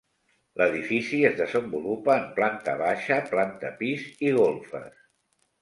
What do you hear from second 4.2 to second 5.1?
i golfes.